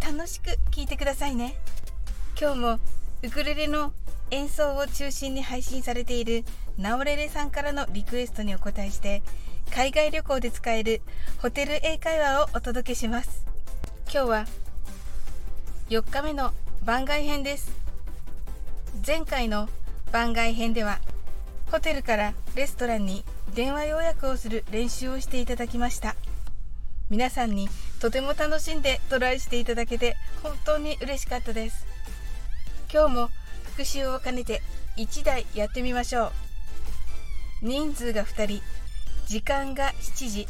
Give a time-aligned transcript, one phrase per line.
[0.00, 1.54] 楽しく聴いてくださいね。
[2.40, 2.80] 今日も
[3.22, 3.92] ウクレレの
[4.30, 6.44] 演奏を中心に配信されている
[6.76, 9.22] ナオレレさんからのリクエストにお答えして
[9.70, 11.02] 海外旅行で使える
[11.42, 13.44] ホテル英会話をお届けします。
[14.12, 14.46] 今日は
[15.90, 16.52] 4日目の
[16.84, 17.70] 番外編です。
[19.06, 19.68] 前回の
[20.12, 21.00] 番外編では
[21.70, 26.16] ホテルからレストランに電話予約をする練習をしていただきました。
[27.10, 31.86] 皆さんにとても楽しんでトライしていただけて本当に嬉しかったです。
[32.92, 33.30] 今日も
[33.64, 34.60] 復習を兼ねて
[34.98, 36.32] 1台やってみましょう。
[37.62, 38.62] 人数が2人
[39.26, 40.46] 時間が7時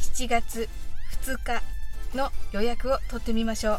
[0.00, 0.68] 7月
[1.24, 1.62] 2日
[2.16, 3.78] の予約を取ってみましょう。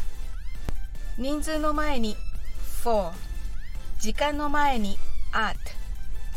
[1.18, 2.16] 人数の前に
[2.82, 3.12] 4
[4.00, 4.98] 時間の前に
[5.32, 5.58] at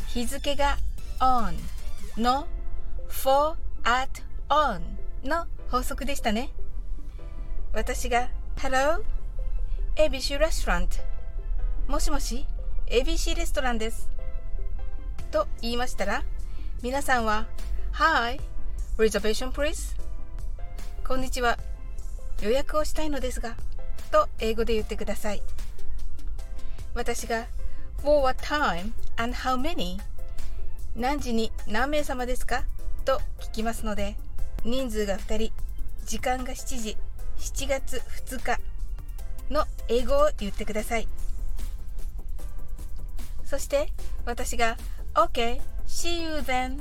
[0.08, 0.78] 日付が
[1.20, 1.54] on
[2.18, 2.48] の
[3.10, 4.10] 4 at
[4.50, 4.82] on
[5.24, 6.50] の法則でしたね。
[7.74, 9.04] 私が Hello?
[9.96, 10.88] ABC レストラン
[11.88, 12.48] もしもし
[12.88, 14.10] ABC レストランです。
[15.30, 16.24] と言いましたら
[16.82, 17.46] 皆さんは
[17.92, 18.40] Hi
[18.98, 19.96] reservation please
[21.08, 21.60] こんにちは。
[22.42, 23.56] 予約をしたいのですが
[24.12, 25.44] と英語で言ってください。
[26.96, 27.46] 私が
[28.02, 30.00] For what time and how many
[30.96, 32.64] 何時に何名様ですか？
[33.06, 34.16] と聞きますので
[34.64, 35.54] 人数が2人
[36.06, 36.98] 時間が7時
[37.38, 38.60] 7月2日
[39.52, 41.08] の英語を言ってください。
[43.46, 43.92] そして
[44.26, 44.78] 私が
[45.16, 46.80] OK see you then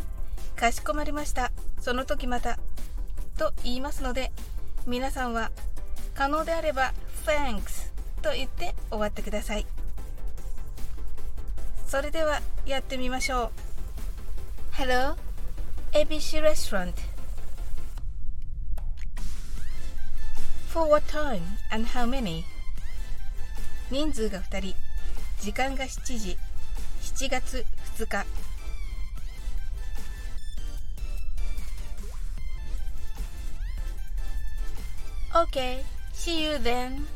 [0.56, 1.50] かしこまりました。
[1.80, 2.58] その時また
[3.38, 4.32] と言いますので
[4.86, 5.50] 皆さんは
[6.14, 6.92] 可能であれば
[7.24, 9.66] Thanks と言って終わってください。
[11.86, 13.50] それではやってみましょう。
[14.72, 15.16] Hello
[15.92, 16.92] ABC Restaurant.
[20.78, 22.44] For what time and how many?
[23.90, 24.74] 人数が2人
[25.40, 26.38] 時間が7時
[27.02, 27.66] 7月
[27.96, 28.24] 2日
[35.34, 37.06] OK see you then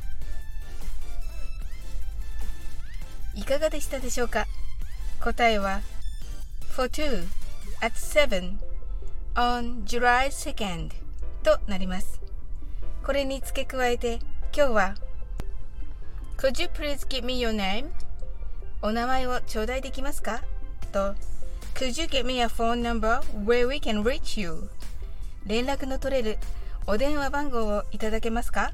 [3.37, 4.49] いかがでしたでしょうか
[5.21, 5.83] 答えは
[6.71, 7.29] For two
[7.81, 8.57] at 7
[9.37, 10.91] on July 2nd
[11.45, 12.22] となります
[13.05, 14.21] これに付け加えて
[14.57, 14.95] 今日は
[16.37, 17.87] Could you please give me your name?
[18.81, 20.43] お名前を頂戴できますか?
[20.93, 21.15] と
[21.75, 24.71] Could you give me a phone number where we can reach you?
[25.47, 26.39] 連絡の取れる
[26.87, 28.73] お電話番号をいただけますか?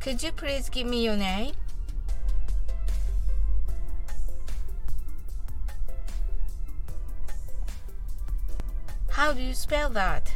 [0.00, 1.52] Could you please give me your name?
[9.10, 10.34] How do you spell that?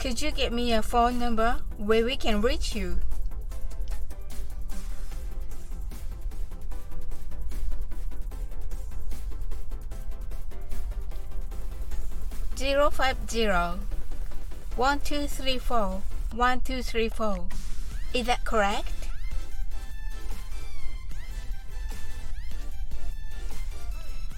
[0.00, 2.98] Could you get me a phone number where we can reach you?
[12.56, 13.78] Zero five zero
[14.76, 16.00] one two three four
[16.34, 17.46] one two three four.
[18.14, 18.92] Is that correct?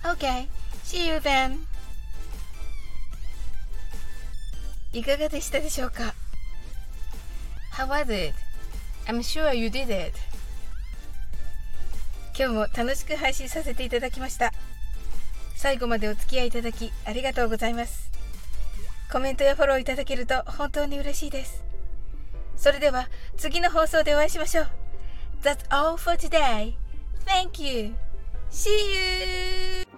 [0.05, 0.49] Okay,
[0.83, 1.69] see you then.
[4.93, 6.15] いかがでしたでしょうか
[7.73, 8.35] ？How was it?
[9.07, 10.13] I'm sure you did it.
[12.39, 14.53] 今日も楽しく配信させていただきました。
[15.57, 18.11] 最後までお付き合いいただきありがとうございます。
[19.11, 21.65] コメントやフォローいただけると本当に嬉しいです。
[22.57, 24.69] それでは次の放送でお会いしましょう。
[25.43, 26.75] That's all for today.
[27.27, 27.95] Thank you.
[28.51, 29.92] See you!